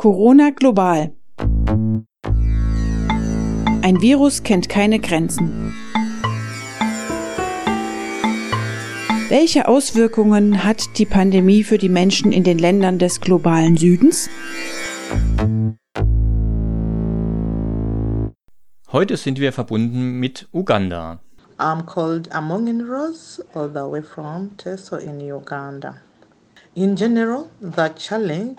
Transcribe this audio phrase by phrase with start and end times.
[0.00, 1.12] Corona global.
[3.82, 5.74] Ein Virus kennt keine Grenzen.
[9.28, 14.30] Welche Auswirkungen hat die Pandemie für die Menschen in den Ländern des globalen Südens?
[18.90, 21.20] Heute sind wir verbunden mit Uganda.
[21.58, 25.96] I'm called Amongin Rose, all the way from Teso in Uganda.
[26.74, 28.56] In general, the challenge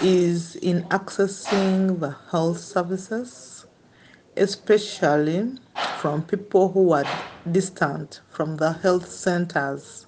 [0.00, 3.66] is in accessing the health services,
[4.36, 5.54] especially
[5.92, 7.10] from people who are
[7.50, 10.05] distant from the health centers.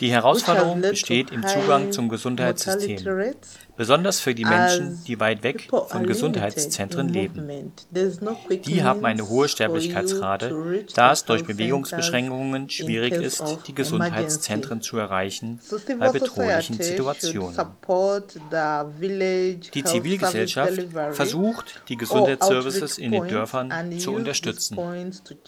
[0.00, 3.34] Die Herausforderung besteht im Zugang zum Gesundheitssystem,
[3.76, 7.72] besonders für die Menschen, die weit weg von Gesundheitszentren leben.
[8.64, 15.60] Die haben eine hohe Sterblichkeitsrate, da es durch Bewegungsbeschränkungen schwierig ist, die Gesundheitszentren zu erreichen
[15.98, 17.56] bei bedrohlichen Situationen.
[19.74, 24.78] Die Zivilgesellschaft versucht, die Gesundheitsservices in den Dörfern zu unterstützen.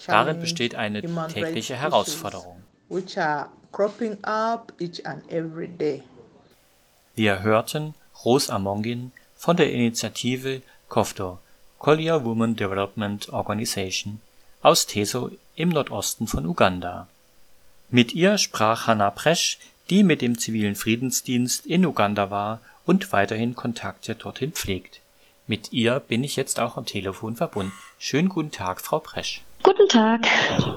[0.07, 2.63] Darin besteht eine tägliche Herausforderung
[3.73, 6.03] cropping up each and every day.
[7.15, 11.39] Wir hörten Rose Amongin von der Initiative COFDO,
[11.79, 14.21] Collier Women Development Organization,
[14.63, 17.09] aus Teso im Nordosten von Uganda.
[17.91, 19.59] Mit ihr sprach Hannah Presch,
[19.91, 25.01] die mit dem zivilen Friedensdienst in Uganda war und weiterhin Kontakte dorthin pflegt.
[25.47, 27.73] Mit ihr bin ich jetzt auch am Telefon verbunden.
[27.99, 29.43] Schönen guten Tag, Frau Presch.
[29.63, 30.27] Guten Tag.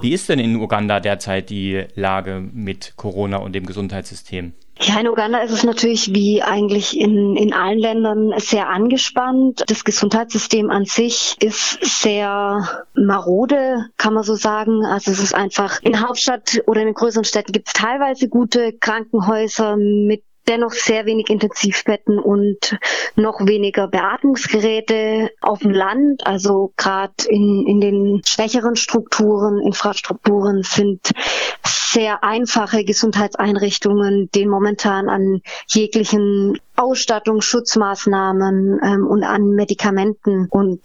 [0.02, 4.54] Wie ist denn in Uganda derzeit die Lage mit Corona und dem Gesundheitssystem?
[4.80, 9.64] Ja, in Uganda ist es natürlich wie eigentlich in, in allen Ländern sehr angespannt.
[9.68, 14.86] Das Gesundheitssystem an sich ist sehr marode, kann man so sagen.
[14.86, 18.74] Also es ist einfach in Hauptstadt oder in den größeren Städten gibt es teilweise gute
[18.74, 22.78] Krankenhäuser mit dennoch sehr wenig Intensivbetten und
[23.16, 26.26] noch weniger Beatmungsgeräte auf dem Land.
[26.26, 31.12] Also gerade in, in den schwächeren Strukturen, Infrastrukturen sind
[31.64, 40.82] sehr einfache Gesundheitseinrichtungen, denen momentan an jeglichen Ausstattung, Schutzmaßnahmen ähm, und an Medikamenten und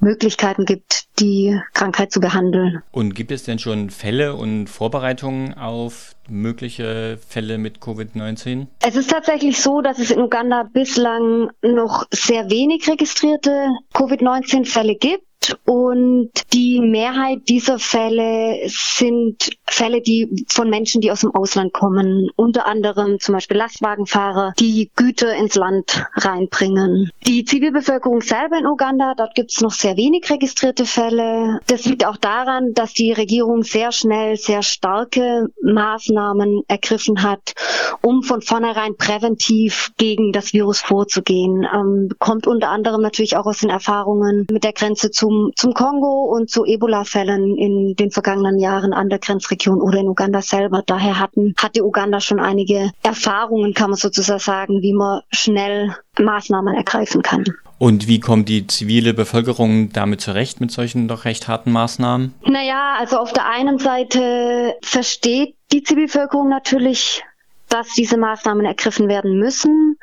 [0.00, 2.82] Möglichkeiten gibt, die Krankheit zu behandeln.
[2.92, 8.66] Und gibt es denn schon Fälle und Vorbereitungen auf mögliche Fälle mit Covid-19?
[8.86, 15.24] Es ist tatsächlich so, dass es in Uganda bislang noch sehr wenig registrierte Covid-19-Fälle gibt.
[15.64, 22.30] Und die Mehrheit dieser Fälle sind Fälle, die von Menschen, die aus dem Ausland kommen,
[22.36, 27.10] unter anderem zum Beispiel Lastwagenfahrer, die Güter ins Land reinbringen.
[27.26, 31.60] Die Zivilbevölkerung selber in Uganda, dort gibt es noch sehr wenig registrierte Fälle.
[31.66, 37.54] Das liegt auch daran, dass die Regierung sehr schnell sehr starke Maßnahmen ergriffen hat,
[38.02, 41.66] um von vornherein präventiv gegen das Virus vorzugehen.
[41.72, 46.24] Ähm, kommt unter anderem natürlich auch aus den Erfahrungen mit der Grenze zum zum, Kongo
[46.24, 50.82] und zu Ebola-Fällen in den vergangenen Jahren an der Grenzregion oder in Uganda selber.
[50.84, 56.74] Daher hatten, hatte Uganda schon einige Erfahrungen, kann man sozusagen sagen, wie man schnell Maßnahmen
[56.74, 57.44] ergreifen kann.
[57.78, 62.34] Und wie kommt die zivile Bevölkerung damit zurecht mit solchen doch recht harten Maßnahmen?
[62.44, 67.22] Naja, also auf der einen Seite versteht die Zivilbevölkerung natürlich
[67.68, 69.98] dass diese Maßnahmen ergriffen werden müssen,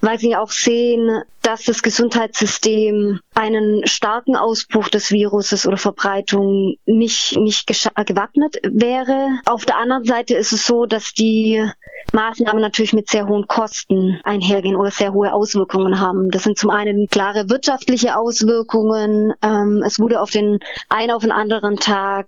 [0.00, 7.38] weil sie auch sehen, dass das Gesundheitssystem einen starken Ausbruch des Viruses oder Verbreitung nicht,
[7.38, 9.40] nicht gewappnet wäre.
[9.46, 11.66] Auf der anderen Seite ist es so, dass die
[12.12, 16.30] Maßnahmen natürlich mit sehr hohen Kosten einhergehen oder sehr hohe Auswirkungen haben.
[16.30, 19.32] Das sind zum einen klare wirtschaftliche Auswirkungen.
[19.40, 20.58] Ähm, es wurde auf den
[20.90, 22.26] einen auf den anderen Tag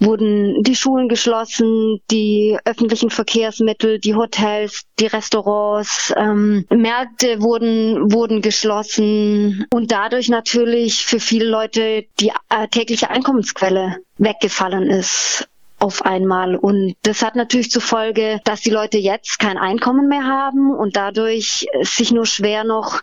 [0.00, 8.37] wurden die Schulen geschlossen, die öffentlichen Verkehrsmittel, die Hotels, die Restaurants, ähm, Märkte wurden wurden
[8.40, 16.56] geschlossen und dadurch natürlich für viele Leute die äh, tägliche Einkommensquelle weggefallen ist auf einmal.
[16.56, 20.96] Und das hat natürlich zur Folge, dass die Leute jetzt kein Einkommen mehr haben und
[20.96, 23.00] dadurch sich nur schwer noch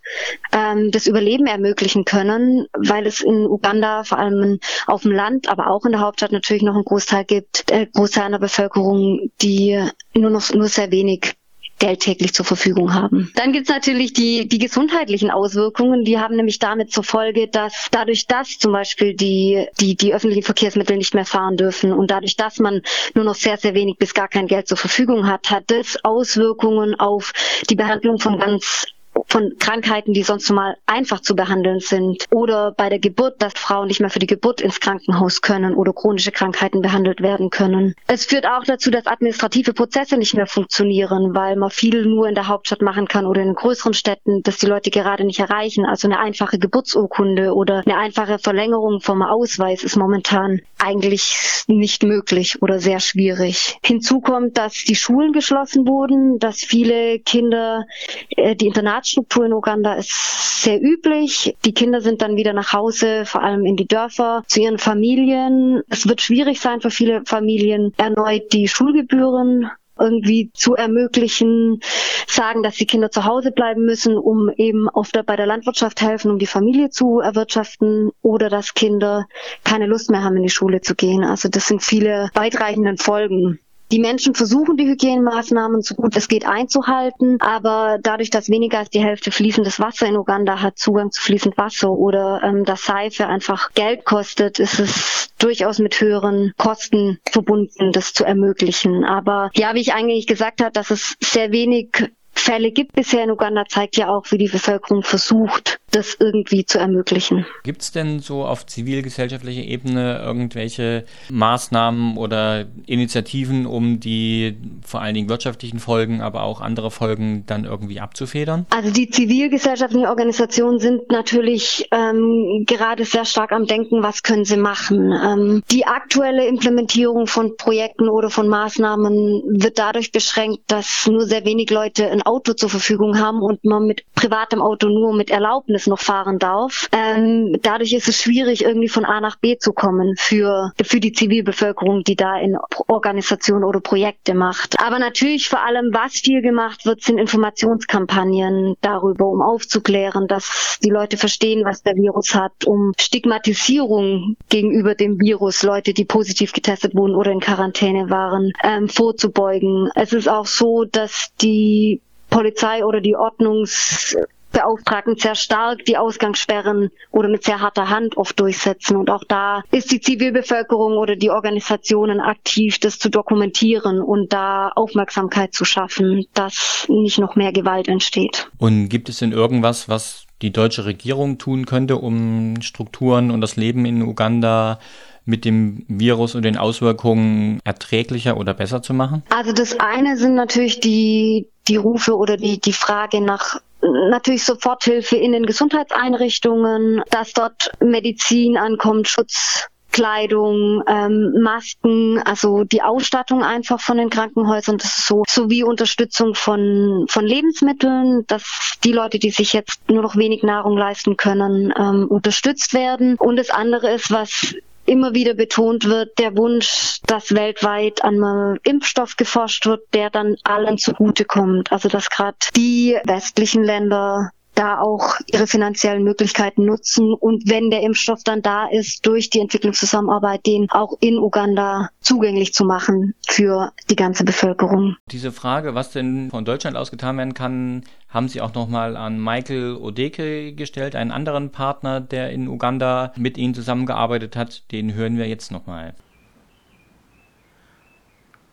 [0.51, 5.67] ähm, das Überleben ermöglichen können, weil es in Uganda vor allem auf dem Land, aber
[5.67, 9.81] auch in der Hauptstadt natürlich noch einen Großteil gibt, äh, Großteil einer Bevölkerung, die
[10.13, 11.35] nur noch nur sehr wenig
[11.79, 13.31] Geld täglich zur Verfügung haben.
[13.35, 16.03] Dann gibt es natürlich die, die gesundheitlichen Auswirkungen.
[16.05, 20.43] Die haben nämlich damit zur Folge, dass dadurch, dass zum Beispiel die, die, die öffentlichen
[20.43, 22.81] Verkehrsmittel nicht mehr fahren dürfen und dadurch, dass man
[23.13, 26.97] nur noch sehr, sehr wenig bis gar kein Geld zur Verfügung hat, hat das Auswirkungen
[26.99, 27.33] auf
[27.69, 28.87] die Behandlung von ganz
[29.27, 32.25] von Krankheiten, die sonst mal einfach zu behandeln sind.
[32.31, 35.93] Oder bei der Geburt, dass Frauen nicht mehr für die Geburt ins Krankenhaus können oder
[35.93, 37.95] chronische Krankheiten behandelt werden können.
[38.07, 42.35] Es führt auch dazu, dass administrative Prozesse nicht mehr funktionieren, weil man viel nur in
[42.35, 45.85] der Hauptstadt machen kann oder in größeren Städten, dass die Leute gerade nicht erreichen.
[45.85, 52.61] Also eine einfache Geburtsurkunde oder eine einfache Verlängerung vom Ausweis ist momentan eigentlich nicht möglich
[52.61, 53.77] oder sehr schwierig.
[53.83, 57.85] Hinzu kommt, dass die Schulen geschlossen wurden, dass viele Kinder,
[58.29, 58.67] äh, die
[59.05, 61.55] Internatsstruktur in Uganda ist sehr üblich.
[61.63, 65.83] Die Kinder sind dann wieder nach Hause, vor allem in die Dörfer, zu ihren Familien.
[65.89, 71.79] Es wird schwierig sein für viele Familien, erneut die Schulgebühren irgendwie zu ermöglichen,
[72.27, 76.01] sagen, dass die Kinder zu Hause bleiben müssen, um eben auf der, bei der Landwirtschaft
[76.01, 79.25] helfen, um die Familie zu erwirtschaften oder dass Kinder
[79.63, 81.23] keine Lust mehr haben, in die Schule zu gehen.
[81.23, 83.59] Also das sind viele weitreichende Folgen.
[83.91, 88.89] Die Menschen versuchen, die Hygienemaßnahmen so gut es geht einzuhalten, aber dadurch, dass weniger als
[88.89, 93.27] die Hälfte fließendes Wasser in Uganda hat, Zugang zu fließend Wasser oder ähm, dass Seife
[93.27, 99.03] einfach Geld kostet, ist es durchaus mit höheren Kosten verbunden, das zu ermöglichen.
[99.03, 101.89] Aber ja, wie ich eigentlich gesagt habe, dass es sehr wenig
[102.35, 106.77] Fälle gibt bisher in Uganda, zeigt ja auch, wie die Bevölkerung versucht, das irgendwie zu
[106.77, 107.45] ermöglichen.
[107.63, 115.15] Gibt es denn so auf zivilgesellschaftlicher Ebene irgendwelche Maßnahmen oder Initiativen, um die vor allen
[115.15, 118.65] Dingen wirtschaftlichen Folgen, aber auch andere Folgen dann irgendwie abzufedern?
[118.69, 124.57] Also die zivilgesellschaftlichen Organisationen sind natürlich ähm, gerade sehr stark am Denken, was können sie
[124.57, 125.11] machen.
[125.11, 131.45] Ähm, die aktuelle Implementierung von Projekten oder von Maßnahmen wird dadurch beschränkt, dass nur sehr
[131.45, 135.87] wenig Leute ein Auto zur Verfügung haben und man mit privatem Auto nur mit Erlaubnis
[135.87, 136.87] noch fahren darf.
[136.91, 141.11] Ähm, dadurch ist es schwierig, irgendwie von A nach B zu kommen für, für die
[141.11, 142.57] Zivilbevölkerung, die da in
[142.87, 144.79] Organisationen oder Projekte macht.
[144.79, 150.89] Aber natürlich vor allem, was viel gemacht wird, sind Informationskampagnen darüber, um aufzuklären, dass die
[150.89, 156.95] Leute verstehen, was der Virus hat, um Stigmatisierung gegenüber dem Virus, Leute, die positiv getestet
[156.95, 159.89] wurden oder in Quarantäne waren, ähm, vorzubeugen.
[159.95, 162.01] Es ist auch so, dass die
[162.35, 168.97] Polizei oder die Ordnungsbeauftragten sehr stark die Ausgangssperren oder mit sehr harter Hand oft durchsetzen.
[168.97, 174.67] Und auch da ist die Zivilbevölkerung oder die Organisationen aktiv, das zu dokumentieren und da
[174.75, 178.51] Aufmerksamkeit zu schaffen, dass nicht noch mehr Gewalt entsteht.
[178.57, 183.55] Und gibt es denn irgendwas, was die deutsche Regierung tun könnte, um Strukturen und das
[183.55, 184.79] Leben in Uganda
[185.23, 189.23] mit dem Virus und den Auswirkungen erträglicher oder besser zu machen?
[189.29, 195.15] Also das eine sind natürlich die, die Rufe oder die, die Frage nach natürlich Soforthilfe
[195.15, 203.79] in den Gesundheitseinrichtungen, dass dort Medizin ankommt, Schutz Kleidung, ähm, Masken, also die Ausstattung einfach
[203.79, 209.29] von den Krankenhäusern, das ist so, sowie Unterstützung von, von Lebensmitteln, dass die Leute, die
[209.29, 213.15] sich jetzt nur noch wenig Nahrung leisten können, ähm, unterstützt werden.
[213.15, 218.59] Und das andere ist, was immer wieder betont wird, der Wunsch, dass weltweit an einem
[218.63, 221.71] Impfstoff geforscht wird, der dann allen zugutekommt.
[221.71, 227.81] Also dass gerade die westlichen Länder da auch ihre finanziellen Möglichkeiten nutzen und wenn der
[227.81, 233.71] Impfstoff dann da ist, durch die Entwicklungszusammenarbeit den auch in Uganda zugänglich zu machen für
[233.89, 234.95] die ganze Bevölkerung.
[235.11, 239.21] Diese Frage, was denn von Deutschland aus getan werden kann, haben Sie auch nochmal an
[239.21, 244.71] Michael Odeke gestellt, einen anderen Partner, der in Uganda mit Ihnen zusammengearbeitet hat.
[244.71, 245.93] Den hören wir jetzt nochmal.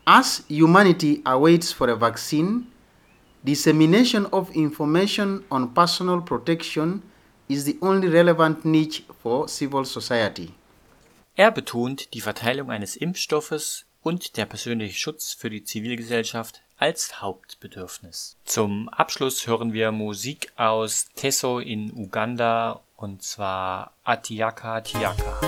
[0.05, 2.63] As humanity awaits for a vaccine,
[3.45, 7.01] Dissemination of information on personal protection
[7.49, 10.53] is the only relevant niche for civil society.
[11.35, 18.37] Er betont die Verteilung eines Impfstoffes und der persönliche Schutz für die Zivilgesellschaft als Hauptbedürfnis.
[18.45, 25.41] Zum Abschluss hören wir Musik aus Teso in Uganda und zwar Atiaka Tiaka.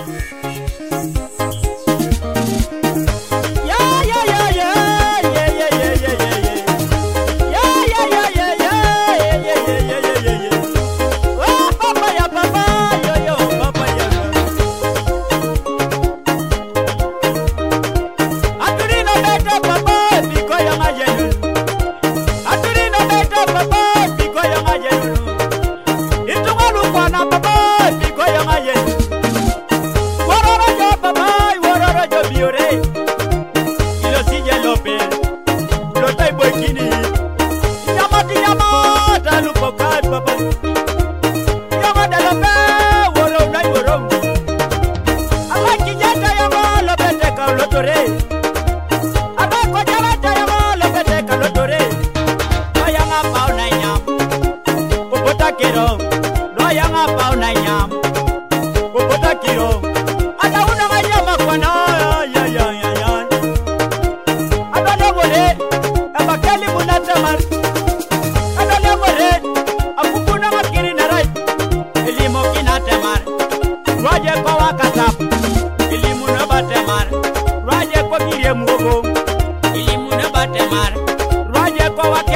[81.96, 82.35] kwa wake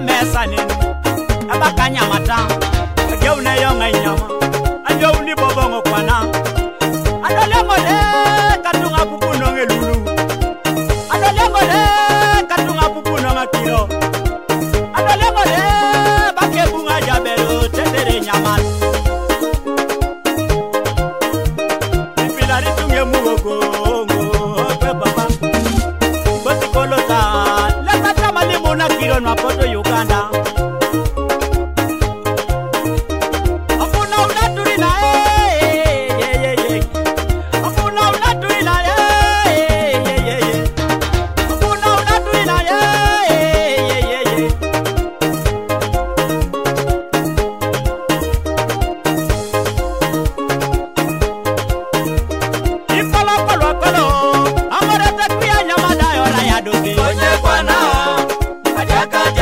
[0.00, 0.62] emesanini
[1.52, 2.36] abakanyamata
[3.12, 4.26] ageuneyonga inyama.
[4.84, 5.82] Anjowuni bobongo
[29.10, 30.49] Iron Mapoto, Uganda.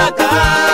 [0.09, 0.68] Matar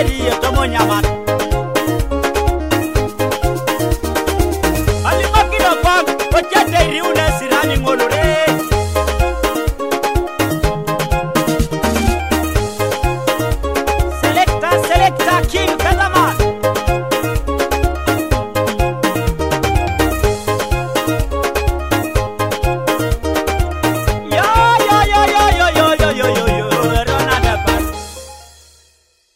[0.00, 1.09] Eu tomo minha mata.